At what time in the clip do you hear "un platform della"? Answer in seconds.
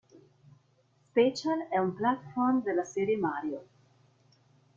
1.77-2.83